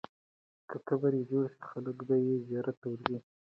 [0.69, 3.17] که قبر یې جوړ سي، خلک به یې زیارت ته ورځي.